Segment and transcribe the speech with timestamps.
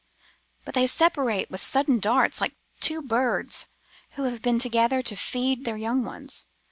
[0.65, 3.67] But they separate with sudden darts, like two birds
[4.13, 6.47] who have been together to feed their young ones.